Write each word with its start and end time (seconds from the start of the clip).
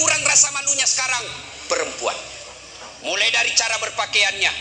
kurang 0.00 0.22
rasa 0.24 0.48
malunya 0.56 0.88
sekarang 0.88 1.24
perempuan. 1.68 2.16
Mulai 3.04 3.28
dari 3.28 3.52
cara 3.52 3.76
berpakaiannya. 3.84 4.52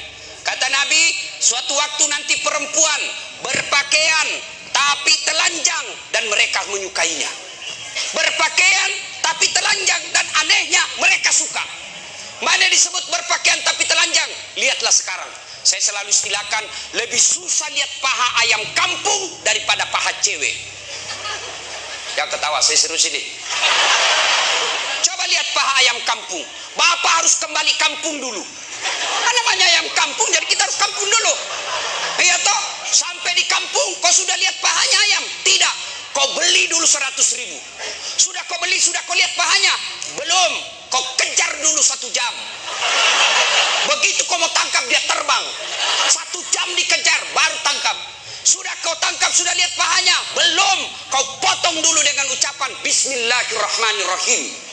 Kata 0.43 0.67
Nabi, 0.67 1.03
suatu 1.39 1.71
waktu 1.75 2.03
nanti 2.11 2.35
perempuan 2.43 3.01
berpakaian 3.43 4.27
tapi 4.75 5.13
telanjang 5.23 5.85
dan 6.11 6.23
mereka 6.27 6.59
menyukainya. 6.67 7.31
Berpakaian 8.15 8.91
tapi 9.23 9.47
telanjang 9.51 10.03
dan 10.11 10.25
anehnya 10.43 10.83
mereka 10.99 11.31
suka. 11.31 11.63
Mana 12.39 12.67
disebut 12.71 13.03
berpakaian 13.11 13.59
tapi 13.63 13.83
telanjang? 13.83 14.31
Lihatlah 14.59 14.95
sekarang. 14.95 15.27
Saya 15.59 15.83
selalu 15.83 16.07
istilahkan 16.07 16.63
lebih 16.95 17.19
susah 17.19 17.67
lihat 17.75 17.91
paha 17.99 18.27
ayam 18.47 18.63
kampung 18.75 19.43
daripada 19.43 19.83
paha 19.91 20.15
cewek. 20.23 20.55
Yang 22.15 22.29
ketawa, 22.35 22.63
saya 22.63 22.79
serius 22.79 23.05
ini. 23.11 23.21
Lihat 25.29 25.47
paha 25.53 25.71
ayam 25.85 25.97
kampung. 26.09 26.45
Bapak 26.73 27.21
harus 27.21 27.37
kembali 27.37 27.73
kampung 27.77 28.17
dulu. 28.17 28.41
Apa 28.81 29.29
namanya 29.29 29.65
ayam 29.77 29.87
kampung, 29.93 30.29
jadi 30.33 30.45
kita 30.49 30.65
harus 30.65 30.79
kampung 30.79 31.05
dulu. 31.05 31.33
Iya 32.19 32.35
toh, 32.41 32.61
sampai 32.89 33.31
di 33.37 33.45
kampung, 33.45 33.89
kau 34.01 34.11
sudah 34.11 34.35
lihat 34.41 34.55
pahanya 34.57 34.97
ayam? 35.05 35.23
Tidak. 35.45 35.75
Kau 36.09 36.25
beli 36.33 36.65
dulu 36.67 36.83
100 36.83 37.13
ribu. 37.37 37.57
Sudah 38.17 38.41
kau 38.49 38.57
beli, 38.59 38.81
sudah 38.81 38.99
kau 39.05 39.13
lihat 39.13 39.31
pahanya? 39.37 39.73
Belum. 40.17 40.53
Kau 40.89 41.03
kejar 41.21 41.53
dulu 41.61 41.81
satu 41.85 42.09
jam. 42.09 42.33
Begitu 43.93 44.25
kau 44.25 44.41
mau 44.41 44.49
tangkap, 44.49 44.83
dia 44.89 44.99
terbang. 45.05 45.45
Satu 46.09 46.41
jam 46.49 46.67
dikejar, 46.73 47.21
baru 47.37 47.57
tangkap. 47.61 47.97
Sudah 48.41 48.73
kau 48.81 48.97
tangkap, 48.97 49.29
sudah 49.29 49.53
lihat 49.53 49.69
pahanya? 49.77 50.17
Belum. 50.33 50.79
Kau 51.13 51.23
potong 51.37 51.77
dulu 51.77 51.99
dengan 52.01 52.25
ucapan 52.33 52.73
Bismillahirrahmanirrahim. 52.81 54.68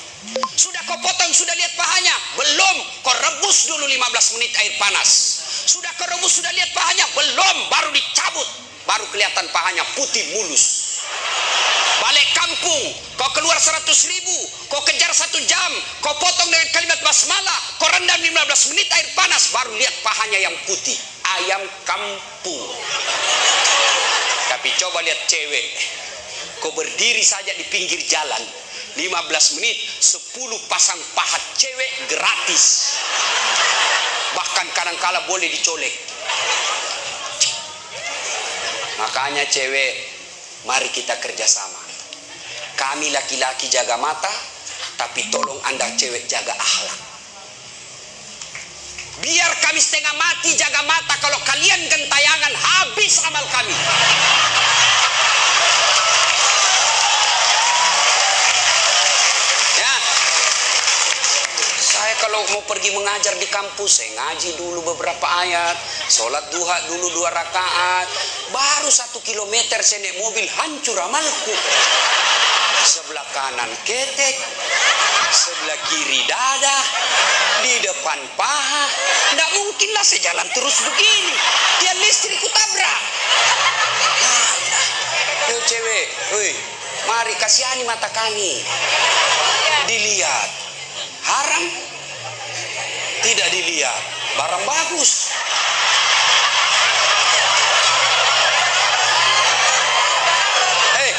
Sudah 0.56 0.82
kau 0.90 0.98
potong, 0.98 1.30
sudah 1.30 1.54
lihat 1.54 1.72
pahanya? 1.78 2.14
Belum. 2.34 2.76
Kau 3.06 3.14
rebus 3.14 3.70
dulu 3.70 3.86
15 3.86 4.34
menit 4.38 4.52
air 4.58 4.74
panas. 4.82 5.10
Sudah 5.70 5.92
kau 5.94 6.06
rebus, 6.10 6.42
sudah 6.42 6.50
lihat 6.50 6.70
pahanya? 6.74 7.06
Belum. 7.14 7.56
Baru 7.70 7.90
dicabut. 7.94 8.48
Baru 8.86 9.06
kelihatan 9.14 9.46
pahanya 9.54 9.82
putih 9.94 10.22
mulus. 10.34 10.98
Balik 11.96 12.28
kampung, 12.38 12.84
kau 13.18 13.30
keluar 13.34 13.56
100 13.58 13.82
ribu, 13.88 14.36
kau 14.68 14.78
kejar 14.84 15.10
satu 15.10 15.40
jam, 15.48 15.72
kau 16.04 16.12
potong 16.20 16.52
dengan 16.52 16.68
kalimat 16.70 17.00
basmalah, 17.02 17.58
kau 17.80 17.88
rendam 17.88 18.20
15 18.20 18.70
menit 18.76 18.86
air 18.94 19.08
panas, 19.16 19.50
baru 19.50 19.72
lihat 19.74 19.94
pahanya 20.04 20.38
yang 20.38 20.56
putih. 20.68 20.94
Ayam 21.40 21.62
kampung. 21.82 22.64
Tapi 24.46 24.68
coba 24.78 25.02
lihat 25.02 25.18
cewek. 25.26 25.66
Kau 26.62 26.70
berdiri 26.76 27.24
saja 27.26 27.50
di 27.58 27.64
pinggir 27.66 27.98
jalan. 28.06 28.65
15 28.96 29.60
menit, 29.60 29.76
10 30.00 30.56
pasang 30.72 30.96
pahat 31.12 31.42
cewek 31.60 31.90
gratis. 32.08 32.96
Bahkan 34.32 34.66
kadang-kala 34.72 35.20
boleh 35.28 35.52
dicolek. 35.52 35.92
Makanya 38.96 39.44
cewek, 39.52 39.92
mari 40.64 40.88
kita 40.88 41.20
kerjasama. 41.20 41.84
Kami 42.76 43.12
laki-laki 43.12 43.68
jaga 43.68 44.00
mata, 44.00 44.32
tapi 44.96 45.28
tolong 45.28 45.60
anda 45.68 45.92
cewek 46.00 46.24
jaga 46.24 46.56
akhlak. 46.56 47.00
Biar 49.20 49.52
kami 49.64 49.80
setengah 49.80 50.12
mati 50.16 50.52
jaga 50.56 50.84
mata 50.84 51.16
kalau 51.20 51.40
kalian 51.44 51.80
gentayangan 51.88 52.52
habis 52.52 53.24
amal 53.24 53.44
kami. 53.48 53.76
Kalau 62.36 62.60
mau 62.60 62.68
pergi 62.68 62.92
mengajar 62.92 63.32
di 63.40 63.48
kampus, 63.48 64.04
saya 64.04 64.12
ngaji 64.12 64.60
dulu 64.60 64.84
beberapa 64.92 65.24
ayat, 65.40 65.72
sholat 66.12 66.44
duha 66.52 66.84
dulu 66.84 67.08
dua 67.16 67.32
rakaat, 67.32 68.04
baru 68.52 68.92
satu 68.92 69.24
kilometer 69.24 69.80
saya 69.80 70.04
naik 70.04 70.20
mobil 70.20 70.44
hancur 70.44 71.00
amalku. 71.00 71.56
Sebelah 72.84 73.24
kanan 73.32 73.72
ketek, 73.88 74.36
sebelah 75.32 75.80
kiri 75.88 76.28
dada, 76.28 76.78
di 77.64 77.80
depan 77.80 78.20
paha. 78.36 78.84
Tidak 79.32 79.50
mungkinlah 79.56 80.04
saya 80.04 80.28
jalan 80.28 80.48
terus 80.52 80.76
begini. 80.84 81.34
Dia 81.80 81.92
listrik 82.04 82.36
tabrak. 82.36 83.00
Alah. 84.12 85.64
cewek, 85.64 86.06
woi, 86.36 86.52
mari 87.08 87.32
kasihani 87.40 87.88
mata 87.88 88.12
kami. 88.12 88.60
Dilihat. 89.88 90.50
Haram? 91.24 91.85
Tidak 93.22 93.48
dilihat. 93.48 94.00
Barang 94.36 94.64
bagus. 94.68 95.32
Hei. 100.96 101.10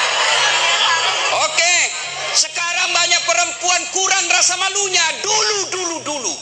Oke. 1.48 1.74
Sekarang 2.38 2.94
banyak 2.94 3.22
perempuan 3.26 3.82
kurang 3.94 4.26
rasa 4.30 4.54
malunya. 4.62 5.06
Dulu, 5.26 5.60
dulu, 5.74 5.98
dulu. 6.06 6.34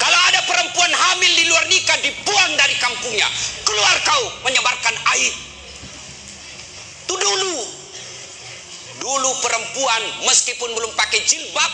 Kalau 0.00 0.20
ada 0.32 0.40
perempuan 0.46 0.92
hamil 0.94 1.32
di 1.36 1.44
luar 1.50 1.66
nikah 1.66 1.98
dibuang 2.00 2.52
dari 2.56 2.76
kampungnya. 2.78 3.28
Keluar 3.66 3.96
kau 4.06 4.24
menyebarkan 4.46 4.96
aib. 5.18 5.34
Itu 7.04 7.14
dulu. 7.18 7.56
Dulu 9.02 9.30
perempuan 9.42 10.02
meskipun 10.28 10.70
belum 10.76 10.92
pakai 10.94 11.24
jilbab, 11.26 11.72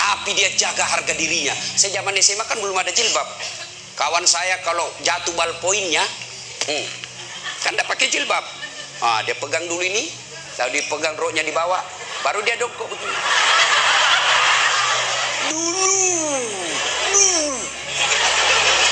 tapi 0.00 0.32
dia 0.32 0.48
jaga 0.56 0.80
harga 0.80 1.12
dirinya. 1.12 1.52
Saya 1.52 2.00
zaman 2.00 2.16
SMA 2.24 2.44
kan 2.48 2.56
belum 2.56 2.72
ada 2.72 2.88
jilbab. 2.88 3.28
Kawan 4.00 4.24
saya 4.24 4.56
kalau 4.64 4.88
jatuh 5.04 5.36
ballpointnya, 5.36 6.00
hmm, 6.64 6.86
kan 7.60 7.76
tidak 7.76 7.84
pakai 7.92 8.08
jilbab. 8.08 8.40
Ah, 9.04 9.20
dia 9.28 9.36
pegang 9.36 9.64
dulu 9.68 9.84
ini, 9.84 10.08
lalu 10.56 10.80
dipegang 10.80 11.16
roknya 11.20 11.44
di 11.44 11.52
bawah, 11.52 11.80
baru 12.24 12.40
dia 12.40 12.56
dongkok 12.56 12.88
begini. 12.88 13.16
Dulu, 15.52 15.92
dulu. 17.12 17.60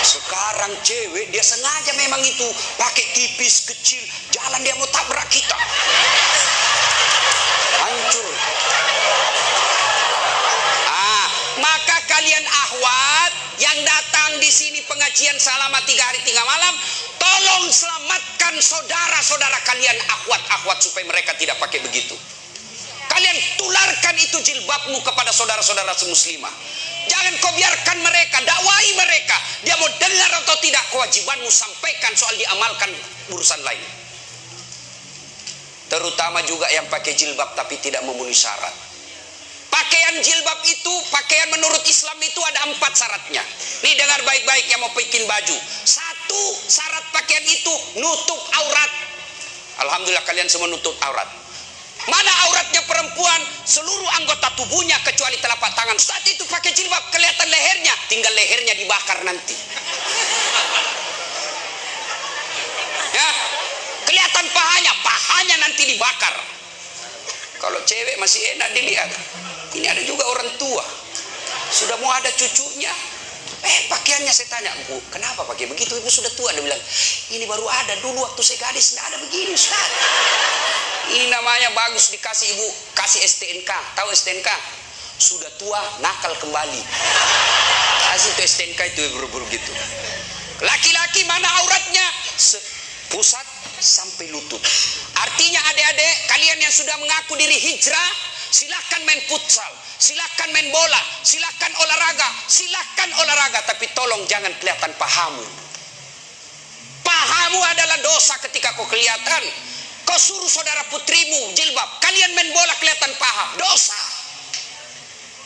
Sekarang 0.04 0.72
cewek 0.84 1.32
dia 1.32 1.44
sengaja 1.44 1.92
memang 1.96 2.20
itu 2.20 2.48
pakai 2.76 3.04
tipis 3.16 3.64
kecil, 3.64 4.00
jalan 4.32 4.60
dia 4.60 4.76
mau 4.76 4.88
tabrak 4.92 5.28
kita. 5.32 5.56
Kalian 12.18 12.42
ahwat 12.50 13.32
yang 13.62 13.78
datang 13.86 14.42
di 14.42 14.50
sini 14.50 14.82
pengajian 14.82 15.38
selama 15.38 15.78
tiga 15.86 16.02
hari 16.02 16.18
tiga 16.26 16.42
malam, 16.42 16.74
tolong 17.14 17.70
selamatkan 17.70 18.58
saudara-saudara 18.58 19.62
kalian 19.62 19.94
ahwat-ahwat 20.18 20.82
supaya 20.82 21.06
mereka 21.06 21.38
tidak 21.38 21.62
pakai 21.62 21.78
begitu. 21.78 22.18
Kalian 23.06 23.38
tularkan 23.54 24.18
itu 24.18 24.34
jilbabmu 24.42 24.98
kepada 25.06 25.30
saudara-saudara 25.30 25.94
semuslimah. 25.94 26.50
Jangan 27.06 27.38
kau 27.38 27.54
biarkan 27.54 27.98
mereka, 28.02 28.42
dakwai 28.42 28.90
mereka. 28.98 29.38
Dia 29.62 29.78
mau 29.78 29.86
dengar 29.86 30.30
atau 30.42 30.58
tidak, 30.58 30.82
kewajibanmu 30.90 31.48
sampaikan 31.48 32.12
soal 32.18 32.34
diamalkan 32.34 32.90
urusan 33.30 33.62
lain. 33.62 33.86
Terutama 35.88 36.42
juga 36.44 36.66
yang 36.68 36.84
pakai 36.90 37.14
jilbab 37.14 37.54
tapi 37.54 37.78
tidak 37.78 38.02
memenuhi 38.04 38.34
syarat. 38.34 38.88
Pakaian 39.68 40.16
jilbab 40.20 40.60
itu, 40.64 40.87
pakaian 41.28 41.52
menurut 41.52 41.84
Islam 41.84 42.16
itu 42.24 42.40
ada 42.40 42.72
empat 42.72 42.88
syaratnya. 42.96 43.44
Nih 43.84 43.92
dengar 44.00 44.24
baik-baik 44.24 44.64
yang 44.72 44.80
mau 44.80 44.88
bikin 44.96 45.28
baju. 45.28 45.56
Satu 45.84 46.40
syarat 46.64 47.04
pakaian 47.12 47.44
itu 47.44 47.68
nutup 48.00 48.40
aurat. 48.56 48.88
Alhamdulillah 49.84 50.24
kalian 50.24 50.48
semua 50.48 50.72
nutup 50.72 50.96
aurat. 51.04 51.28
Mana 52.08 52.32
auratnya 52.48 52.80
perempuan? 52.88 53.44
Seluruh 53.68 54.08
anggota 54.16 54.56
tubuhnya 54.56 54.96
kecuali 55.04 55.36
telapak 55.36 55.68
tangan. 55.76 56.00
Saat 56.00 56.24
itu 56.24 56.48
pakai 56.48 56.72
jilbab 56.72 57.04
kelihatan 57.12 57.44
lehernya, 57.52 57.92
tinggal 58.08 58.32
lehernya 58.32 58.72
dibakar 58.80 59.20
nanti. 59.28 59.52
Ya, 63.12 63.30
kelihatan 64.08 64.46
pahanya, 64.56 64.92
pahanya 65.04 65.56
nanti 65.60 65.92
dibakar. 65.92 66.40
Kalau 67.60 67.84
cewek 67.84 68.16
masih 68.16 68.40
enak 68.56 68.72
dilihat. 68.72 69.12
Ini 69.76 69.92
ada 69.92 70.00
juga 70.08 70.24
orang 70.24 70.48
tua. 70.56 71.07
Sudah 71.68 71.96
mau 72.00 72.10
ada 72.12 72.30
cucunya. 72.32 72.92
Eh 73.58 73.78
pakaiannya 73.90 74.30
saya 74.30 74.48
tanya, 74.54 74.70
Bu, 74.86 75.02
kenapa 75.10 75.42
pakai 75.42 75.66
begitu? 75.66 75.98
Ibu 75.98 76.06
sudah 76.06 76.30
tua. 76.38 76.54
Dia 76.54 76.62
bilang, 76.62 76.82
ini 77.34 77.44
baru 77.44 77.66
ada 77.66 77.98
dulu 77.98 78.22
waktu 78.22 78.40
saya 78.44 78.70
gadis. 78.70 78.94
Tidak 78.94 79.04
ada 79.04 79.16
begini 79.18 79.52
Ustaz. 79.52 79.90
Ini 81.08 81.26
namanya 81.32 81.72
bagus 81.72 82.12
dikasih 82.12 82.52
ibu, 82.54 82.68
kasih 82.92 83.24
STNK. 83.24 83.70
Tahu 83.96 84.08
STNK? 84.12 84.48
Sudah 85.18 85.50
tua, 85.58 85.80
nakal 86.04 86.36
kembali. 86.38 86.82
Kasih 88.12 88.30
itu 88.36 88.42
STNK 88.46 88.80
itu 88.94 89.02
buru-buru 89.16 89.48
gitu. 89.50 89.72
Laki-laki 90.62 91.24
mana 91.26 91.48
auratnya? 91.64 92.06
Se 92.38 92.60
pusat 93.08 93.46
sampai 93.80 94.28
lutut. 94.30 94.60
Artinya 95.18 95.60
adik-adik, 95.72 96.14
kalian 96.28 96.58
yang 96.60 96.74
sudah 96.74 96.94
mengaku 97.00 97.34
diri 97.40 97.56
hijrah, 97.56 98.10
silahkan 98.50 99.00
main 99.04 99.20
futsal, 99.28 99.72
silahkan 100.00 100.48
main 100.52 100.68
bola, 100.72 101.00
silahkan 101.24 101.72
olahraga, 101.76 102.28
silahkan 102.48 103.10
olahraga, 103.20 103.60
tapi 103.68 103.88
tolong 103.92 104.24
jangan 104.28 104.52
kelihatan 104.60 104.92
pahamu. 104.96 105.44
Pahamu 107.04 107.60
adalah 107.64 107.98
dosa 108.04 108.36
ketika 108.44 108.76
kau 108.76 108.84
kelihatan. 108.84 109.44
Kau 110.04 110.16
suruh 110.16 110.48
saudara 110.48 110.84
putrimu 110.88 111.52
jilbab, 111.52 112.00
kalian 112.00 112.32
main 112.32 112.48
bola 112.52 112.72
kelihatan 112.80 113.12
paha, 113.20 113.60
dosa. 113.60 113.96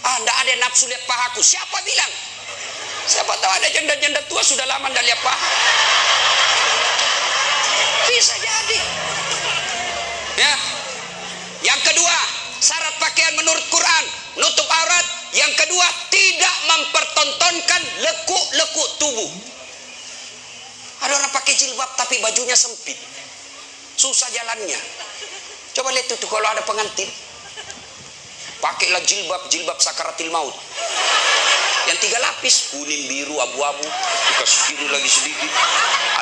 Ah, 0.02 0.18
tidak 0.18 0.36
ada 0.42 0.52
nafsu 0.66 0.90
lihat 0.90 1.02
pahaku. 1.06 1.38
Siapa 1.42 1.78
bilang? 1.86 2.12
Siapa 3.06 3.34
tahu 3.38 3.52
ada 3.54 3.68
janda-janda 3.70 4.22
tua 4.26 4.42
sudah 4.42 4.66
lama 4.66 4.90
tidak 4.90 5.06
lihat 5.06 5.20
paha. 5.22 5.50
Bisa 8.10 8.34
jadi. 8.38 8.78
Ya. 10.38 10.54
Yang 11.62 11.80
kedua, 11.86 12.16
syarat 12.62 12.94
pakaian 13.02 13.34
menurut 13.34 13.66
Quran, 13.66 14.04
nutup 14.38 14.68
aurat. 14.70 15.06
Yang 15.34 15.52
kedua, 15.64 15.86
tidak 16.12 16.56
mempertontonkan 16.68 17.82
lekuk-lekuk 18.06 18.88
tubuh. 19.02 19.30
Ada 21.02 21.18
orang 21.18 21.32
pakai 21.34 21.58
jilbab 21.58 21.90
tapi 21.98 22.22
bajunya 22.22 22.54
sempit. 22.54 22.94
Susah 23.98 24.30
jalannya. 24.30 24.78
Coba 25.74 25.90
lihat 25.90 26.06
itu 26.14 26.26
kalau 26.30 26.46
ada 26.46 26.62
pengantin. 26.62 27.10
Pakailah 28.62 29.02
jilbab, 29.02 29.42
jilbab 29.50 29.82
sakaratil 29.82 30.30
maut. 30.30 30.54
Yang 31.90 31.98
tiga 32.06 32.22
lapis, 32.22 32.70
kuning, 32.70 33.10
biru, 33.10 33.34
abu-abu. 33.42 33.82
Dikasih 33.82 34.78
biru 34.78 34.86
lagi 34.94 35.10
sedikit. 35.10 35.50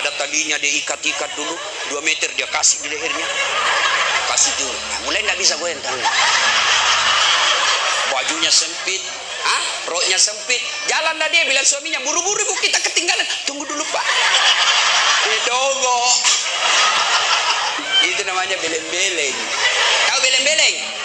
Ada 0.01 0.17
talinya 0.17 0.57
dia 0.57 0.73
ikat-ikat 0.81 1.31
dulu. 1.37 1.53
Dua 1.93 2.01
meter 2.01 2.33
dia 2.33 2.49
kasih 2.49 2.81
di 2.81 2.89
lehernya. 2.89 3.29
Kasih 4.31 4.53
dulu. 4.63 4.71
Nah, 4.71 4.99
mulai 5.11 5.21
nggak 5.27 5.39
bisa 5.43 5.59
gue 5.59 5.75
tangan. 5.83 6.07
Bajunya 8.15 8.53
sempit. 8.55 9.03
Ah, 9.43 9.63
roknya 9.91 10.19
sempit. 10.23 10.63
Jalan 10.87 11.19
dah 11.19 11.29
dia 11.35 11.43
bilang 11.51 11.67
suaminya, 11.67 11.99
buru-buru 12.07 12.39
ibu 12.47 12.55
kita 12.63 12.79
ketinggalan. 12.79 13.27
Tunggu 13.43 13.67
dulu 13.67 13.83
pak. 13.91 14.07
Dogo. 15.51 15.99
Itu 18.07 18.23
namanya 18.23 18.55
beleng-beleng. 18.63 19.37
Tahu 20.07 20.19
beleng-beleng? 20.23 21.00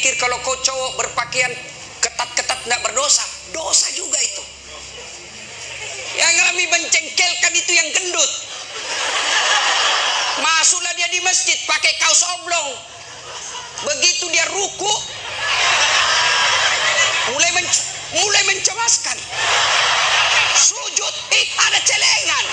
Pikir 0.00 0.16
kalau 0.16 0.40
kau 0.40 0.56
cowok 0.64 0.96
berpakaian 0.96 1.52
ketat-ketat 2.00 2.56
tidak 2.64 2.80
berdosa? 2.80 3.20
Dosa 3.52 3.92
juga 3.92 4.16
itu. 4.16 4.40
Yang 6.16 6.40
kami 6.40 6.64
mencengkelkan 6.72 7.52
itu 7.52 7.72
yang 7.76 7.84
gendut. 7.92 8.30
Masuklah 10.40 10.96
dia 10.96 11.04
di 11.12 11.20
masjid 11.20 11.52
pakai 11.68 11.92
kaos 12.00 12.24
oblong. 12.40 12.80
Begitu 13.92 14.24
dia 14.32 14.48
ruku, 14.48 14.92
mulai 17.36 17.50
men 17.60 17.68
mulai 18.24 18.42
mencemaskan. 18.56 19.20
Sujud, 20.56 21.14
eh 21.28 21.44
ada 21.60 21.80
celengan. 21.84 22.44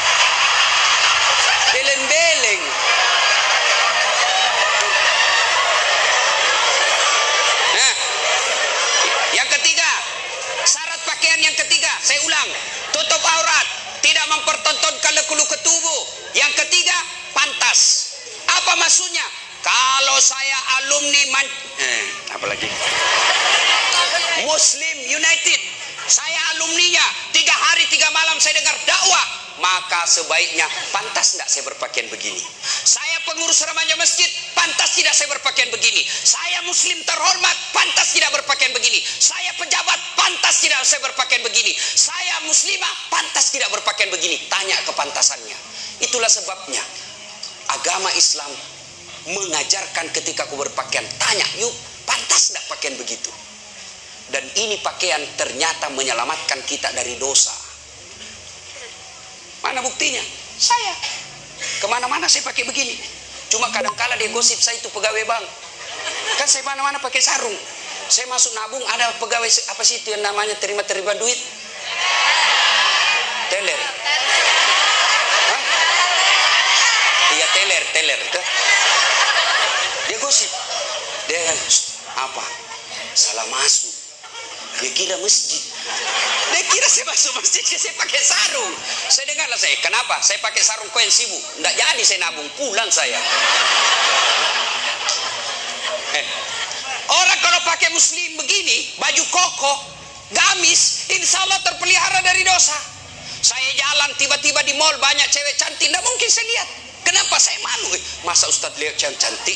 Maksudnya? 18.78 19.26
Kalau 19.66 20.18
saya 20.22 20.58
alumni 20.80 21.22
man 21.34 21.48
eh, 21.82 22.04
apalagi 22.32 22.70
Muslim 24.48 24.98
United, 25.12 25.60
saya 26.08 26.40
alumninya 26.56 27.04
tiga 27.36 27.52
hari 27.52 27.84
tiga 27.92 28.08
malam 28.14 28.38
saya 28.40 28.56
dengar 28.62 28.78
dakwah, 28.86 29.26
maka 29.60 30.06
sebaiknya 30.06 30.64
pantas 30.94 31.36
tidak 31.36 31.50
saya 31.50 31.64
berpakaian 31.68 32.08
begini. 32.08 32.40
Saya 32.64 33.18
pengurus 33.26 33.60
remaja 33.66 33.98
masjid, 33.98 34.30
pantas 34.54 34.94
tidak 34.94 35.12
saya 35.18 35.28
berpakaian 35.34 35.74
begini. 35.74 36.06
Saya 36.06 36.62
Muslim 36.64 37.02
terhormat, 37.04 37.58
pantas 37.74 38.14
tidak 38.14 38.32
berpakaian 38.38 38.72
begini. 38.72 39.02
Saya 39.04 39.52
pejabat, 39.58 40.00
pantas 40.16 40.56
tidak 40.62 40.80
saya 40.86 41.02
berpakaian 41.02 41.42
begini. 41.44 41.74
Saya 41.76 42.40
Muslimah, 42.46 42.94
pantas 43.10 43.52
tidak 43.52 43.74
berpakaian 43.74 44.14
begini. 44.14 44.38
Tanya 44.48 44.78
kepantasannya. 44.86 45.58
Itulah 46.06 46.30
sebabnya 46.30 47.07
agama 47.78 48.10
Islam 48.18 48.52
mengajarkan 49.28 50.10
ketika 50.16 50.48
aku 50.48 50.56
berpakaian 50.58 51.06
tanya 51.20 51.48
yuk 51.62 51.74
pantas 52.10 52.52
tidak 52.52 52.66
pakaian 52.72 52.96
begitu? 52.98 53.30
Dan 54.28 54.44
ini 54.60 54.82
pakaian 54.84 55.24
ternyata 55.40 55.88
menyelamatkan 55.96 56.60
kita 56.68 56.92
dari 56.92 57.16
dosa. 57.16 57.56
Mana 59.64 59.80
buktinya? 59.80 60.20
Saya. 60.60 60.94
Ke 61.80 61.88
mana-mana 61.88 62.28
saya 62.28 62.44
pakai 62.44 62.68
begini. 62.68 62.92
Cuma 63.48 63.72
kadang-kala 63.72 64.20
dia 64.20 64.28
gosip 64.36 64.60
saya 64.60 64.76
itu 64.76 64.92
pegawai 64.92 65.24
bank. 65.24 65.46
Kan 66.36 66.48
saya 66.48 66.68
mana-mana 66.68 67.00
pakai 67.00 67.24
sarung. 67.24 67.56
Saya 68.12 68.28
masuk 68.28 68.52
nabung 68.52 68.84
ada 68.84 69.16
pegawai 69.20 69.48
apa 69.48 69.84
sih 69.84 70.04
itu 70.04 70.12
yang 70.12 70.24
namanya 70.24 70.56
terima-terima 70.60 71.16
duit 71.20 71.40
teler 73.48 73.82
Hah? 75.48 75.62
iya 77.36 77.48
teler 77.98 78.20
itu 78.22 78.42
dia 80.08 80.18
gosip. 80.22 80.52
Dia 81.28 81.40
kan 81.44 81.60
apa? 82.30 82.46
Salah 83.18 83.48
masuk. 83.52 83.92
Dia 84.80 84.94
kira 84.94 85.18
masjid. 85.20 85.60
Dia 86.54 86.64
kira 86.70 86.88
saya 86.88 87.10
masuk 87.10 87.34
masjid 87.42 87.66
saya 87.66 87.98
pakai 87.98 88.22
sarung. 88.22 88.74
Saya 89.10 89.26
dengarlah 89.34 89.58
saya 89.58 89.76
kenapa? 89.82 90.16
Saya 90.22 90.38
pakai 90.40 90.62
sarung 90.62 90.88
koin 90.94 91.10
sibuk 91.10 91.42
tidak 91.58 91.74
jadi 91.76 92.04
saya 92.06 92.20
nabung 92.24 92.48
pulang 92.56 92.88
saya. 92.94 93.20
Eh, 96.16 96.26
orang 97.12 97.40
kalau 97.44 97.60
pakai 97.68 97.90
muslim 97.92 98.40
begini 98.40 98.96
baju 99.02 99.24
koko 99.28 99.74
gamis 100.32 101.10
insya 101.12 101.42
Allah 101.50 101.60
terpelihara 101.66 102.22
dari 102.24 102.46
dosa. 102.46 102.78
Saya 103.44 103.70
jalan 103.76 104.16
tiba-tiba 104.16 104.64
di 104.64 104.78
mall 104.80 104.96
banyak 105.02 105.28
cewek 105.34 105.56
cantik 105.60 105.90
tidak 105.90 106.02
mungkin 106.06 106.30
saya 106.32 106.48
lihat 106.48 106.87
kenapa? 107.08 107.40
Saya 107.40 107.56
malu 107.64 107.96
masa 108.28 108.52
Ustadz 108.52 108.76
lihat 108.76 109.00
cewek 109.00 109.16
cantik? 109.16 109.56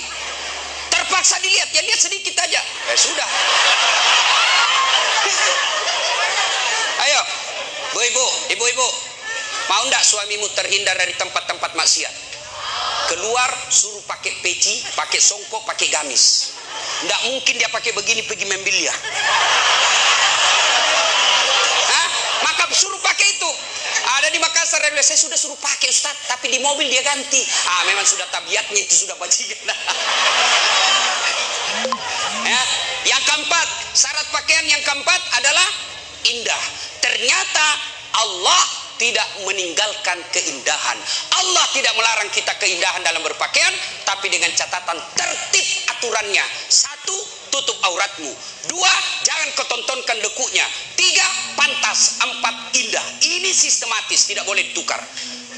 Terpaksa 0.87 1.35
dilihat 1.43 1.67
ya 1.75 1.83
lihat 1.83 1.99
sedikit 1.99 2.39
aja. 2.39 2.61
Eh 2.87 2.97
sudah. 2.97 3.27
Ayo 7.07 7.21
bu 7.91 7.99
ibu 7.99 8.25
ibu 8.55 8.65
ibu 8.71 8.87
mau 9.67 9.83
ndak 9.91 10.03
suamimu 10.03 10.47
terhindar 10.55 10.95
dari 10.95 11.11
tempat-tempat 11.19 11.75
maksiat? 11.75 12.15
Keluar 13.11 13.51
suruh 13.67 13.99
pakai 14.07 14.39
peci 14.39 14.79
pakai 14.95 15.19
songkok 15.19 15.67
pakai 15.67 15.91
gamis. 15.91 16.55
Ndak 17.01 17.21
mungkin 17.33 17.57
dia 17.57 17.69
pakai 17.73 17.97
begini 17.97 18.21
pergi 18.29 18.45
main 18.45 18.61
biliar 18.61 18.93
Hah? 21.89 22.09
maka 22.45 22.69
suruh 22.73 23.01
pakai 23.01 23.25
itu 23.25 23.51
ada 24.05 24.19
di 24.31 24.39
Makassar 24.39 24.81
saya 24.81 25.19
sudah 25.19 25.37
suruh 25.37 25.59
pakai 25.59 25.91
Ustaz. 25.91 26.15
Tapi 26.31 26.47
di 26.47 26.59
mobil 26.63 26.87
dia 26.87 27.03
ganti. 27.03 27.43
Ah 27.67 27.83
memang 27.85 28.07
sudah 28.07 28.25
tabiatnya 28.31 28.79
itu 28.79 29.05
sudah 29.05 29.15
bajingan. 29.19 29.59
Ya 32.41 32.61
yang 33.07 33.23
keempat 33.25 33.67
syarat 33.95 34.27
pakaian 34.29 34.65
yang 34.67 34.83
keempat 34.83 35.21
adalah 35.39 35.67
indah. 36.27 36.63
Ternyata 37.01 37.67
Allah 38.21 38.61
tidak 39.01 39.25
meninggalkan 39.49 40.21
keindahan. 40.29 40.97
Allah 41.41 41.65
tidak 41.73 41.93
melarang 41.97 42.29
kita 42.29 42.53
keindahan 42.61 43.01
dalam 43.01 43.25
berpakaian 43.25 43.73
tapi 44.05 44.29
dengan 44.29 44.53
catatan 44.53 44.99
tertib 45.17 45.65
aturannya. 45.97 46.45
Satu 46.69 47.40
tutup 47.51 47.77
auratmu. 47.83 48.31
Dua 48.71 48.93
jangan 49.27 49.49
ketontonkan 49.53 50.17
lekuknya. 50.23 50.65
Tiga 50.97 51.27
pantas. 51.59 52.23
Empat 52.23 52.73
indah. 52.73 53.05
Ini 53.21 53.51
sistematis 53.53 54.25
tidak 54.25 54.47
boleh 54.47 54.65
ditukar. 54.71 54.99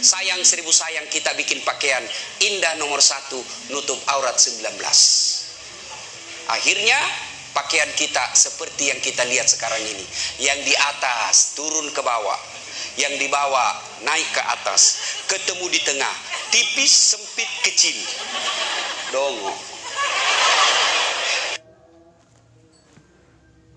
Sayang 0.03 0.43
seribu 0.43 0.73
sayang 0.73 1.07
kita 1.07 1.31
bikin 1.39 1.63
pakaian 1.63 2.03
indah 2.43 2.75
nomor 2.75 2.99
satu 2.99 3.39
nutup 3.71 3.95
aurat 4.11 4.35
19 4.35 4.75
akhirnya 6.49 6.99
pakaian 7.53 7.87
kita 7.95 8.33
seperti 8.33 8.89
yang 8.91 8.99
kita 8.99 9.23
lihat 9.29 9.47
sekarang 9.47 9.79
ini. 9.79 10.05
Yang 10.41 10.73
di 10.73 10.75
atas 10.75 11.53
turun 11.55 11.87
ke 11.93 12.01
bawah. 12.01 12.39
Yang 12.97 13.25
di 13.25 13.27
bawah 13.29 13.69
naik 14.03 14.29
ke 14.33 14.41
atas. 14.41 14.81
Ketemu 15.29 15.65
di 15.69 15.79
tengah. 15.85 16.15
Tipis 16.49 16.93
sempit 17.15 17.49
kecil. 17.63 17.97
Dongo 19.13 19.72